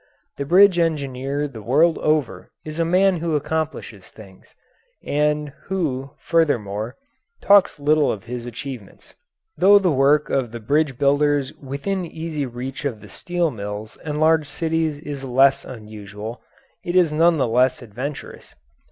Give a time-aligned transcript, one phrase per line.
[0.37, 4.55] The bridge engineer the world over is a man who accomplishes things,
[5.05, 6.95] and who, furthermore,
[7.39, 9.13] talks little of his achievements.
[9.57, 14.19] Though the work of the bridge builders within easy reach of the steel mills and
[14.19, 16.41] large cities is less unusual,
[16.83, 18.55] it is none the less adventurous.